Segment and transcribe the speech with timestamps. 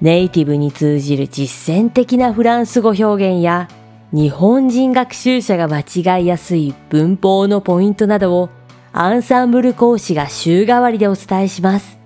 [0.00, 3.68] ネイティブに通じる実践的なフランス語表現や
[4.12, 8.50] 日本人学習者が間違いやすい文法のポイントなどを
[8.92, 11.98] アンサンブル講師が週替わりでお伝えします。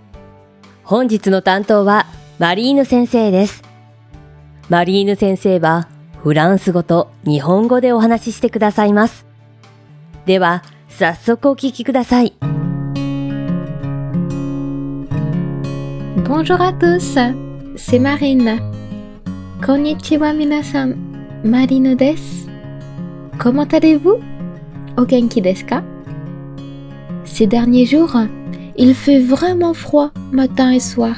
[0.82, 2.06] 本日の担当は
[2.38, 3.62] マリーヌ先生です。
[4.68, 5.88] マリーヌ先生は
[6.22, 9.26] フランス語と日本語でお話ししてくださいます。
[10.26, 12.34] では、早速お聞きください。
[16.24, 17.49] Bonjour à tous,
[17.80, 18.56] c'est Marina.
[19.62, 20.94] Konnichiwa minasan,
[21.44, 22.14] Marino des.
[23.38, 24.18] Comment allez-vous
[24.96, 25.82] Ogenki desu ka?
[27.24, 28.16] Ces derniers jours,
[28.76, 31.16] il fait vraiment froid matin et soir.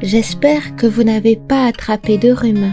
[0.00, 2.72] J'espère que vous n'avez pas attrapé de rhume.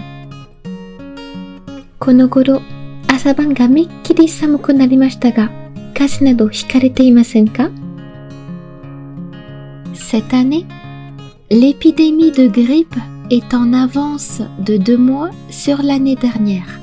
[2.00, 2.62] Konogoro,
[3.08, 4.72] asaban ga mikkiri samuku
[6.52, 7.48] hikarete imasen
[9.94, 10.66] Cette année,
[11.51, 12.97] L'épidémie de grippe
[13.31, 16.81] est en avance de deux mois sur l'année dernière.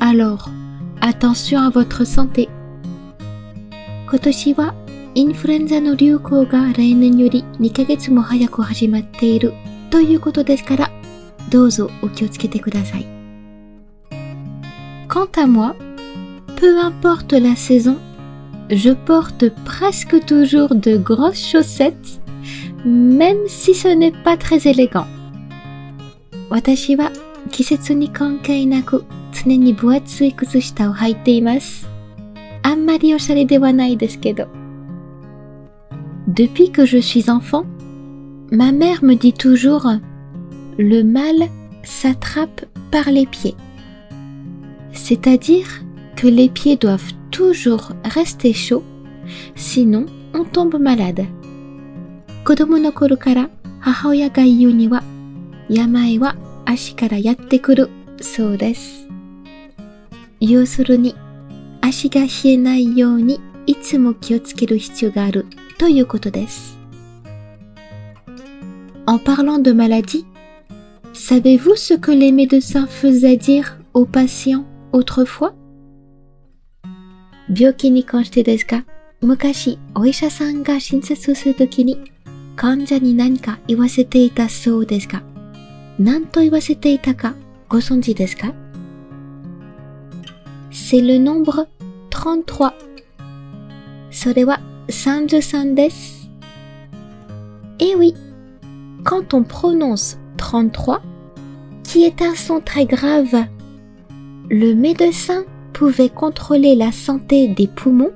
[0.00, 0.48] Alors,
[1.00, 2.48] attention à votre santé.
[4.10, 4.74] 今年は
[5.14, 9.52] インフルエンザの流行が例年より2ヶ月も早く始まっている
[9.90, 10.90] ということですから、
[11.50, 13.06] どうぞお気をつけてください。
[15.08, 15.74] Quant à moi,
[16.56, 17.96] peu importe la saison,
[18.70, 22.20] je porte presque toujours de grosses chaussettes
[22.85, 25.07] même si ce n'est pas très élégant.
[26.51, 26.97] Watashi
[27.51, 28.09] kisetsu ni
[28.67, 28.97] naku
[29.31, 31.43] tsune ni buatsui o haite
[36.27, 37.65] Depuis que je suis enfant,
[38.51, 39.87] ma mère me dit toujours
[40.77, 41.49] le mal
[41.83, 43.55] s'attrape par les pieds.
[44.91, 45.67] C'est-à-dire
[46.15, 48.83] que les pieds doivent toujours rester chauds,
[49.55, 51.25] sinon on tombe malade.
[52.45, 53.49] 子供の頃から
[53.79, 55.01] 母親が言うには
[55.69, 57.89] 病は足からやってくる
[58.21, 59.07] そうです。
[60.41, 61.15] 要するに
[61.79, 65.45] 足が冷えないようにいつも気をつける必要がある
[65.77, 66.77] ということです。
[69.05, 70.25] En parlant de maladie,
[71.13, 75.53] savez-vous ce que les médecins faisaient dire aux patients autrefois?
[77.53, 78.85] 病気に関してですか
[79.21, 82.12] 昔お医者さんが診察するときに
[82.56, 85.22] 患者に何か言わせていたそうですが、
[85.98, 87.34] 何と言わせていたか
[87.68, 88.54] ご存知ですか
[90.70, 91.66] C'est le nombre
[92.10, 92.72] 33.
[94.10, 96.28] それは33です。
[97.78, 98.14] Et oui,
[99.04, 101.00] quand on prononce 33,
[101.84, 103.46] qui est un son très grave,
[104.50, 108.12] le médecin pouvait contrôler la santé des poumons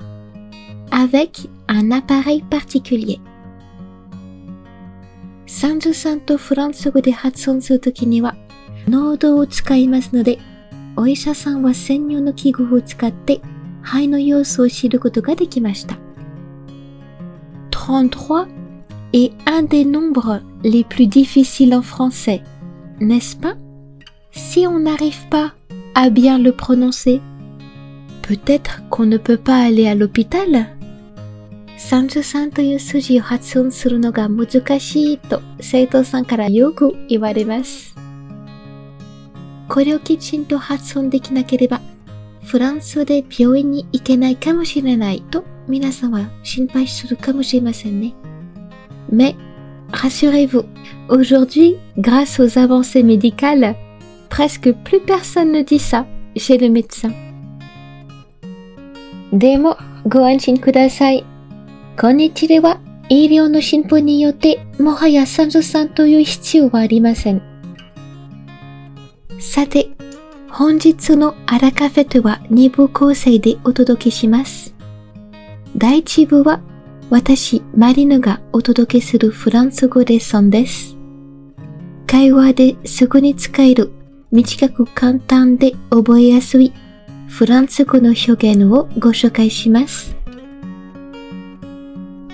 [0.90, 3.20] avec un appareil particulier.
[5.46, 8.36] 33とフランス語で発音するときには、
[8.88, 10.38] 濃度を使いますので、
[10.96, 13.40] お医者さんは専用の器具を使って
[13.82, 15.98] 肺の様子を知ることができました。
[17.70, 18.46] 33
[19.12, 22.42] est un des nombres les plus difficiles en français,
[23.00, 23.56] n'est-ce pas
[24.30, 25.52] Si on n'arrive pas
[25.94, 27.20] à bien le prononcer,
[28.22, 30.68] peut-être qu'on ne peut pas aller à l'hôpital
[31.77, 34.47] 33という数字を発音するのが難
[34.79, 37.95] しいと生徒さんからよく言われます。
[39.69, 41.81] これをきちんと発音できなければ、
[42.43, 48.13] フランスで病院に行けないかもしれないと皆さんは心配するかもしれませんね。
[49.11, 49.35] Mais,
[49.91, 50.65] rassurez-vous,
[51.09, 53.75] aujourd'hui, grâce aux avancées médicales,
[54.29, 57.13] presque plus personne ne dit ça chez le médecin.
[59.33, 59.77] でも、
[60.07, 61.36] ご安心ください。
[61.99, 62.79] こんにちは。
[63.09, 67.41] 医療の進歩によって、もはや33という必要はありません。
[69.39, 69.89] さて、
[70.47, 74.75] 本日のアラカフェとは2部構成でお届けします。
[75.75, 76.61] 第1部は、
[77.09, 80.95] 私、マリヌがお届けするフランス語レッスンです。
[82.05, 83.91] 会話ですぐに使える、
[84.31, 86.71] 短く簡単で覚えやすい、
[87.27, 90.16] フランス語の表現をご紹介します。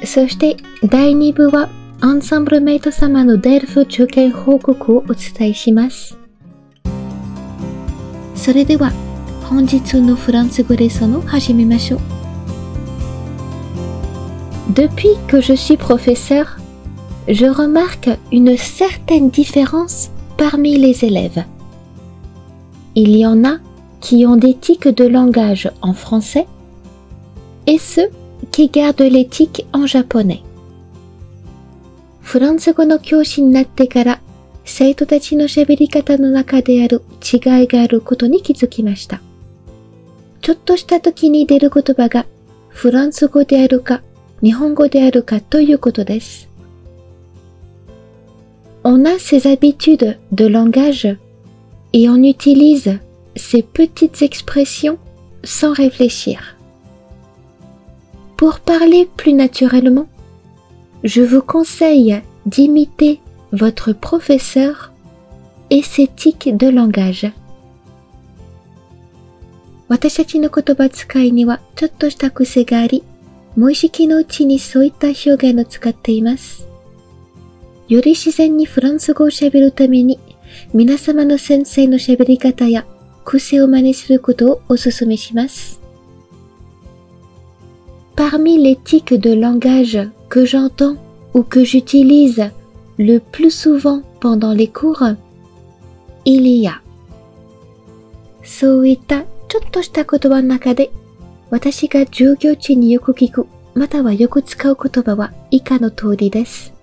[0.05, 1.69] そして第2部は
[2.01, 6.17] アンサンブルメイト様のデルフ受験報告をお伝えします。
[8.35, 8.93] それでは
[9.43, 12.01] 本日のフランス語レッスンを始めましょう。
[14.75, 16.59] Depuis que je suis professeur,
[17.27, 21.45] je remarque une certaine différence parmi les élèves.
[22.95, 23.59] Il y en a
[24.01, 26.47] qui ont des tics de langage en français
[27.67, 28.11] et ceux
[28.54, 30.44] qui gardent les tics en japonais.
[32.22, 34.22] フランス語の教師になってから
[34.64, 39.22] 生徒たちの喋り方の中である違いがあることに気づきました。
[40.42, 42.26] ちょっとした時に出る言葉が
[42.70, 44.04] フランス語であるか
[44.42, 46.48] 日本語であるかということです。
[48.84, 51.18] On a ses habitudes de langage
[51.92, 53.00] et on utilise
[53.36, 54.98] ces petites expressions
[55.44, 56.63] sans réfléchir.
[58.44, 60.06] Pour parler plus naturellement,
[61.06, 63.22] je vous conseille d'imiter
[63.54, 64.92] votre professeur
[65.70, 67.32] et ses tics de langage.
[69.88, 73.04] 私たちの言葉遣いにはちょっとした癖があり、
[73.56, 76.68] 無意識のうちにそういった表現を使っています。
[77.88, 80.20] より自然にフランス語を喋るために、
[80.74, 82.86] 皆様の先生の喋り方や
[83.24, 85.83] 癖を真似することをお勧めします。
[88.17, 89.99] Parmi les tics de langage
[90.29, 90.97] que j'entends
[91.35, 92.51] ou que j'utilise
[92.99, 95.05] le plus souvent pendant les cours,
[96.25, 96.81] il y a
[98.43, 100.91] そういったちょっとした言葉の中で
[101.51, 106.75] 私が授業中によく聞くまたはよく使う言葉は以下の通りです。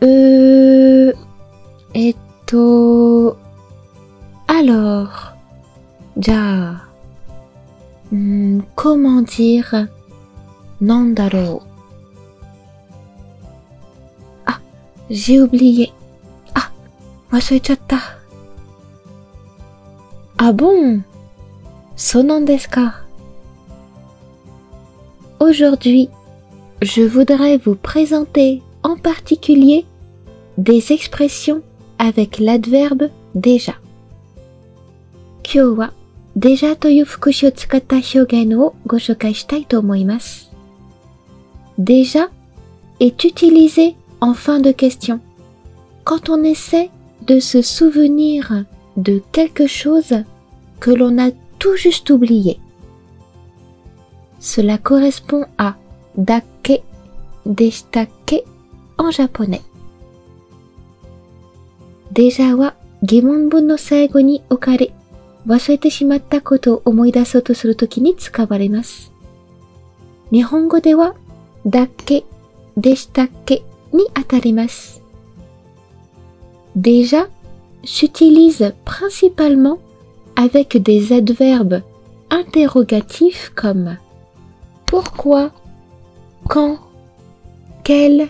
[0.00, 1.14] うー、
[1.94, 2.16] えっ
[2.46, 3.36] と、
[4.46, 5.08] alors,
[6.16, 6.88] じゃあ、
[8.11, 9.87] Hmm, comment dire
[10.79, 11.61] Nandaro
[14.45, 14.59] Ah,
[15.09, 15.91] j'ai oublié.
[16.53, 16.69] Ah,
[17.31, 17.97] wasoichatta.
[20.37, 21.01] Ah bon
[21.95, 22.93] Sonandeska.
[25.39, 26.09] Aujourd'hui,
[26.81, 29.85] je voudrais vous présenter en particulier
[30.57, 31.61] des expressions
[31.97, 33.73] avec l'adverbe déjà.
[35.43, 35.91] Kyowa
[36.36, 40.50] 今日は déjà という副詞を使った表現をご紹介したいと思います。
[41.78, 42.30] déjà
[43.00, 45.20] est utilisé en fin de question
[46.04, 46.90] quand on essaie
[47.26, 48.64] de se souvenir
[48.96, 50.24] de quelque chose
[50.80, 52.58] que l'on a tout juste oublié.
[54.40, 55.76] Cela correspond à
[56.16, 56.82] dake,
[57.44, 58.44] deshitake
[58.98, 59.62] en japonais.
[62.12, 64.92] Déjà wa 疑問文の最後に置かれ、
[65.46, 69.12] 忘れてしまったことを思い出そうとするときに使われます。
[70.30, 71.14] 日本語では、
[71.66, 72.24] だけ、
[72.76, 73.62] でしたっけ
[73.92, 75.02] にあたります。
[76.76, 77.28] Déjà
[77.84, 79.78] s'utilise principalement
[80.36, 81.82] avec des adverbes
[82.30, 83.96] interrogatifs comme
[84.86, 85.50] pourquoi,
[86.48, 86.78] quand,
[87.84, 88.28] quel,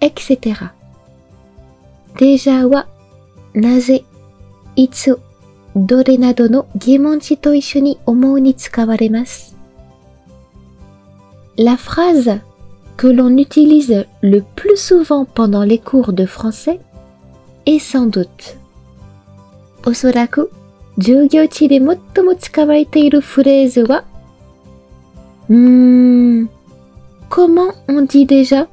[0.00, 0.70] etc.
[2.16, 2.86] Déjà wa,
[3.54, 4.04] naze,
[4.76, 5.16] itsu,
[5.74, 9.54] dore nado no gimonji to isho ni omou ni tsukawaremasu.
[11.56, 12.40] La phrase
[12.96, 16.80] que l'on utilise le plus souvent pendant les cours de français
[17.66, 18.56] est sans doute
[19.86, 20.50] おそらく
[20.98, 24.04] 授業地で最も使われているフレーズは
[25.48, 26.46] Hmm,
[27.28, 28.68] comment on dit déjà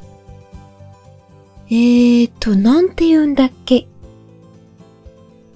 [1.69, 2.29] Eh,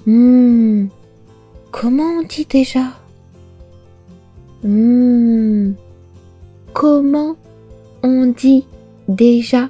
[0.05, 0.89] Hmm,
[1.78, 2.84] comment on dit déjà?
[4.64, 5.72] Hmm,
[6.72, 7.36] comment
[8.02, 8.64] on dit
[9.08, 9.68] déjà?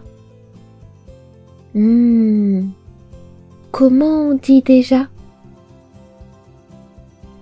[1.74, 2.68] Hmm,
[3.72, 5.08] comment on dit déjà?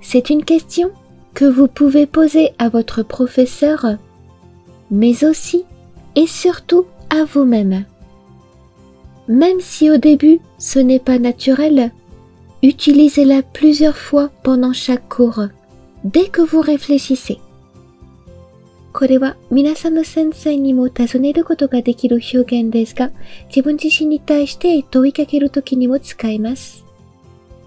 [0.01, 0.91] C'est une question
[1.35, 3.85] que vous pouvez poser à votre professeur,
[4.91, 5.65] mais aussi
[6.17, 7.85] et surtout à vous-même.
[9.29, 11.93] Même si au début ce n'est pas naturel,
[12.65, 15.49] utilisez-la plusieurs fois pendant chaque cours,
[16.03, 17.39] dès que vous réfléchissez.
[18.95, 23.11] これは皆さんの先生にも尋ねることができる表現ですが、
[23.49, 26.85] 自分自身に対して問いかけるときにも使います。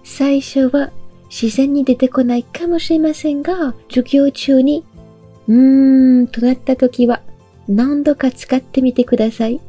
[0.02, 0.90] 最初は
[1.30, 4.84] 自然に出てこないかもしれませんが、授業中に、
[5.46, 7.22] うーんとなった時は
[7.68, 9.60] 何度か使ってみてください。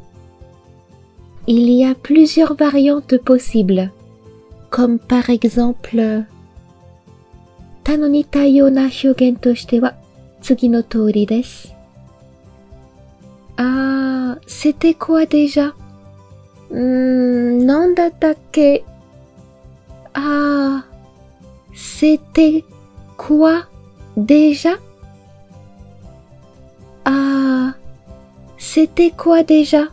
[1.45, 3.91] Il y a plusieurs variantes possibles,
[4.69, 6.23] comme par exemple
[13.57, 15.73] Ah, c'était quoi déjà?
[16.71, 18.83] Hmm, non d'attaquer.
[20.13, 20.83] Ah,
[21.73, 22.63] c'était
[23.17, 23.63] quoi
[24.17, 24.75] déjà?
[27.05, 27.73] Ah,
[28.57, 29.85] c'était quoi déjà?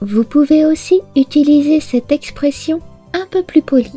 [0.00, 2.80] Vous pouvez aussi utiliser cette expression
[3.14, 3.92] un peu plus poli.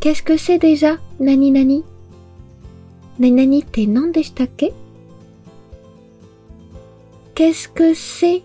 [0.00, 1.82] Qu'est-ce que c'est déjà, nani nani?
[3.18, 4.72] Nani nani te nandeshtake?
[7.34, 8.42] Qu'est-ce que c'est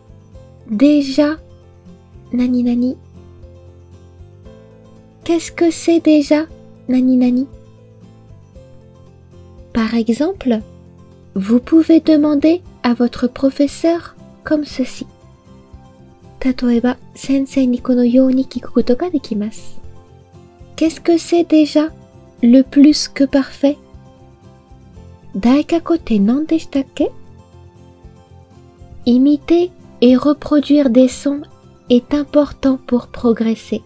[0.70, 1.38] déjà,
[2.34, 2.96] nani nani?
[5.24, 6.46] Qu'est-ce que c'est déjà,
[6.88, 7.48] nani nani?
[9.74, 10.62] Par exemple,
[11.36, 14.16] vous pouvez demander à votre professeur
[14.47, 15.06] comme ceci.
[16.40, 19.80] 例えば、先生にこのように聞くことができます。
[20.76, 21.92] Qu'est-ce que c'est déjà
[22.42, 23.76] le plus que parfait
[25.37, 27.12] 大過去って何でしたっけ
[29.06, 31.42] Imiter et reproduire des sons
[31.88, 33.82] est important pour progresser.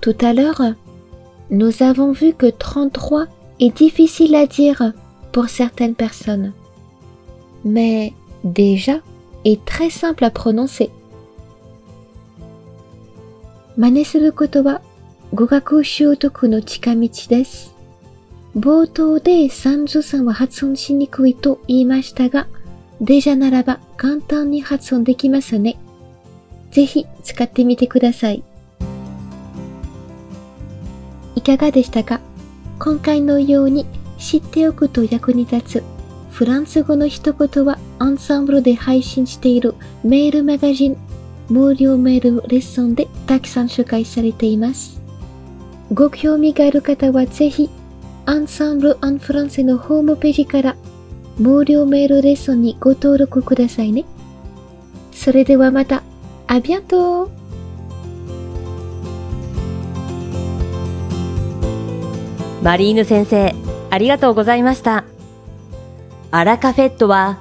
[0.00, 0.62] Tout à l'heure,
[1.50, 3.26] nous avons vu que 33
[3.60, 4.92] est difficile à dire
[5.32, 6.52] pour certaines personnes.
[7.64, 8.12] Mais
[8.44, 9.00] déjà
[9.45, 10.89] est très simple à prononcer.
[13.77, 14.81] 真似することは
[15.33, 17.73] 語学習得の近道です。
[18.57, 22.47] 冒頭で33は発音しにくいと言いましたが、
[23.01, 25.77] デジャならば簡単に発音できますね。
[26.71, 28.43] ぜひ使ってみてください。
[31.35, 32.21] いかがでしたか
[32.79, 33.85] 今回のように
[34.17, 35.94] 知っておくと役に立つ
[36.35, 39.73] フランス語の一言はアンサンブルで配信している
[40.03, 40.97] メールマガジン
[41.47, 45.01] 無料メールレッスンでたくさん紹介されています。
[45.93, 47.69] ご興味がある方はぜひ
[48.25, 50.75] アンサンブル・アン・フランセのホームページから
[51.37, 54.03] 無料メールレッスンにご登録くださいね。
[55.13, 56.03] それではまた、
[56.47, 57.29] あビアント
[62.61, 63.55] マリーヌ先生、
[63.89, 65.14] ありがとうございました。
[66.31, 67.39] アラカフェットは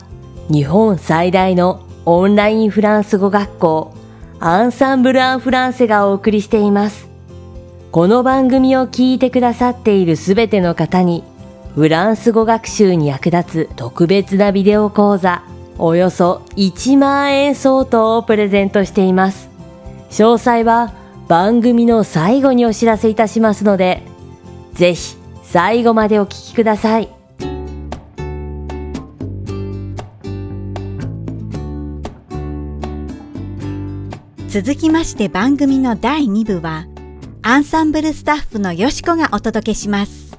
[0.48, 3.94] 日本最大のオンラインフランス語学校
[4.40, 7.08] アンサンブル・アン・フランセがお送りしています。
[7.90, 11.22] この番組を聞いてくださっているすべての方に
[11.74, 15.44] フランス語学習に役立つ特別なビデオ講座
[15.78, 19.48] およそ1万円相当をプレゼントしています。
[20.10, 20.92] 詳細は
[21.26, 24.02] 番組の最後にお知らせいたしますので、
[24.74, 27.23] ぜひ最後までお聞きください。
[34.54, 36.86] 続きまして番組の第2部は、
[37.42, 40.38] アンサンブルスタッフのよしこがお届けします。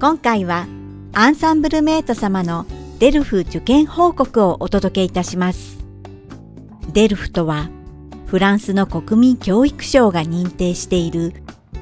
[0.00, 0.66] 今回は、
[1.12, 2.64] アンサンブルメイト様の
[3.00, 5.76] デルフ受験報告をお届けいたします。
[6.94, 7.68] デルフとは、
[8.24, 11.34] フランスの国民教育省が認定している、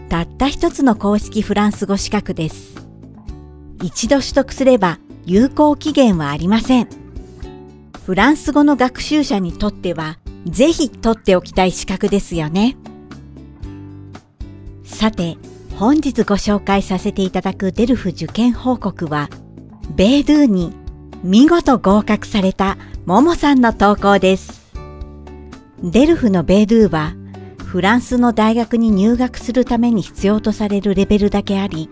[0.08, 2.74] たった一つの公式フランス語資格です。
[3.84, 6.88] 一度取得すれば有効期限はありません。
[8.04, 12.76] フランス語の学習者にとっては、ぜひ取っておきたい資格ですよね。
[14.84, 15.36] さて、
[15.74, 19.28] 本日ご紹介させていただくデルフ受験報告は、
[19.94, 20.72] ベイドゥに
[21.22, 24.72] 見事合格されたももさんの投稿です。
[25.82, 27.14] デルフのベイドゥは、
[27.58, 31.90] フランスの大学に入学するために必要とされるレベルだけあり、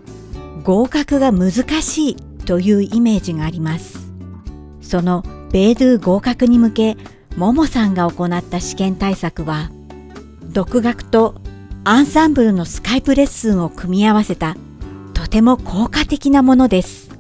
[0.63, 1.51] 合格が難
[1.83, 4.13] しいというイメージがあります。
[4.81, 6.97] そのベイドゥ合格に向け、
[7.37, 9.71] ももさんが行った試験対策は、
[10.45, 11.35] 独学と
[11.85, 14.57] アンサンブルのスカイプレッスンを組み合わせた
[15.13, 17.11] とても効果的なものです。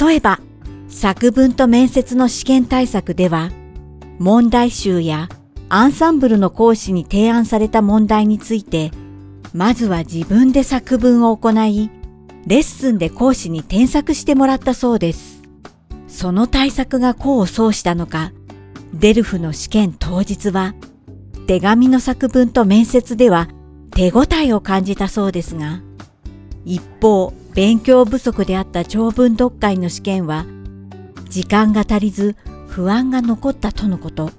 [0.00, 0.40] 例えば、
[0.88, 3.50] 作文と面接の試験対策では、
[4.18, 5.28] 問題集や
[5.68, 8.92] アンサンブルの講師に提案された問題について、
[9.52, 11.90] まずは自分で作文を行い、
[12.46, 15.29] レッスンで講師に添削してもらったそうです。
[16.10, 18.32] その対策が功を奏したのか、
[18.92, 20.74] デルフの試験当日は、
[21.46, 23.48] 手紙の作文と面接では
[23.92, 25.80] 手応えを感じたそうですが、
[26.64, 30.46] 一方、勉強不足であった長文読解の試験は、
[31.28, 32.36] 時間が足りず
[32.66, 34.30] 不安が残ったとのこと。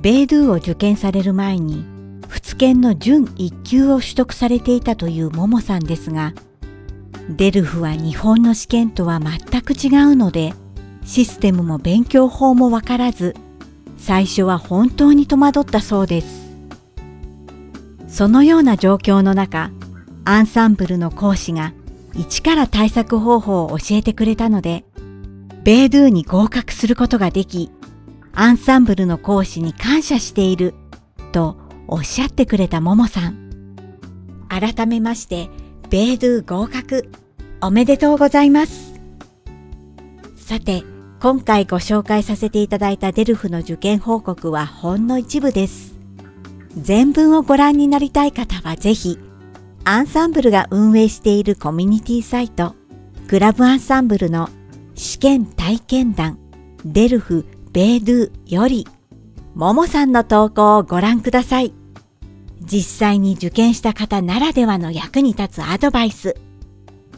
[0.00, 1.84] ベイドゥを受験される前に、
[2.28, 6.32] 仏研の準一級を取得されていたというももさんですが、
[7.28, 10.54] デルフは日本の試験とは全く違うので、
[11.04, 13.34] システムも勉強法もわからず、
[13.96, 16.50] 最初は本当に戸惑ったそうです。
[18.08, 19.70] そのような状況の中、
[20.24, 21.72] アンサンブルの講師が
[22.14, 24.84] 一から対策方法を教えてくれたので、
[25.64, 27.70] ベイドゥに合格することができ、
[28.34, 30.74] アンサンブルの講師に感謝している
[31.32, 33.36] とおっしゃってくれたももさん。
[34.48, 35.48] 改めまして、
[35.92, 37.10] ベイドゥ合格
[37.60, 38.98] おめでとうございます。
[40.36, 40.84] さて、
[41.20, 45.94] 今回ご紹介させていただいたデルフの受験報告はほんの一部です。
[46.78, 49.18] 全文をご覧になりたい方はぜひ、
[49.84, 52.74] アンサンブルが運営しているコミュニティサイト、
[53.28, 54.48] クラブアンサンブルの
[54.94, 56.38] 試験体験談、
[56.86, 57.44] デルフ
[57.74, 58.88] ベイドゥより、
[59.54, 61.74] ももさんの投稿をご覧ください。
[62.64, 66.36] 実際に受験した方ならではの役に立つアドバイス、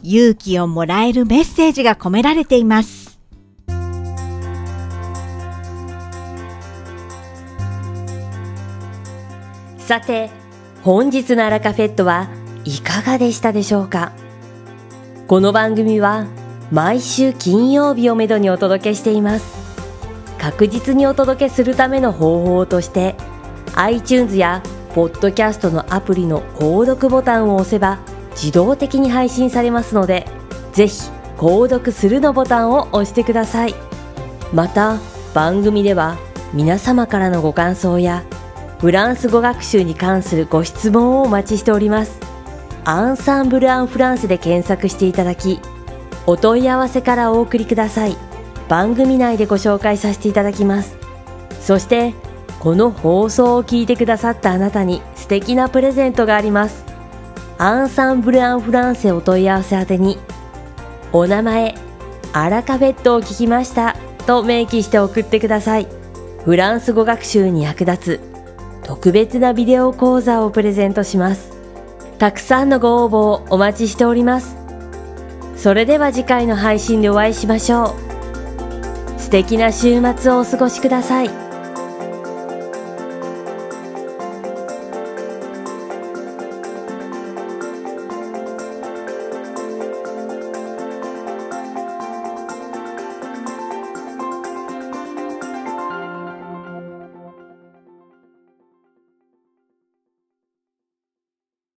[0.01, 3.19] 勇気をもらえるメッセージが込められています。
[9.77, 10.31] さて、
[10.83, 12.27] 本日のアラカフェットは
[12.63, 14.13] いかがでしたでしょうか？
[15.27, 16.25] この番組は
[16.71, 19.45] 毎週金曜日をめどにお届けしています。
[20.39, 23.15] 確実にお届けするための方法として
[23.75, 24.63] iTunes や
[24.95, 27.99] ポッドキャストのアプリの購読ボタンを押せば
[28.31, 30.25] 自動的に配信されますので
[30.71, 31.01] ぜひ
[31.35, 33.75] 購読するのボタンを押してください。
[34.53, 34.97] また
[35.33, 36.17] 番組では
[36.53, 38.23] 皆様からのご感想や
[38.79, 42.17] フランス語学習に関するご質問をお待ちしております。
[42.85, 45.59] アンサンブル・アン・フランスで検索していただき
[46.25, 48.15] お問い合わせからお送りください。
[48.69, 50.95] 番組内でご紹介させていただきます。
[51.59, 52.13] そして
[52.65, 56.83] この放送を聞いてくださったあなたに素敵なプレゼントがあります。
[57.59, 60.17] アンサンブル・アン・フランセお問い合わせ宛てに、
[61.13, 61.75] お名前、
[62.33, 63.95] アラカフェットを聞きました
[64.25, 65.87] と明記して送ってください。
[66.43, 68.19] フランス語学習に役立つ
[68.83, 71.55] 特別なビデオ講座をプレゼントします。
[72.17, 74.57] たくさんのご応募をお待ちしております。
[75.55, 77.93] それでは次回の配信でお会いしましょ
[79.17, 79.21] う。
[79.21, 81.44] 素敵な週末をお過ごしください。